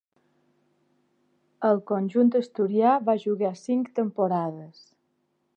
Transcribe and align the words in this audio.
Al 1.69 1.83
conjunt 1.93 2.33
asturià 2.41 2.97
va 3.11 3.19
jugar 3.27 3.55
cinc 3.63 3.95
temporades. 4.01 4.85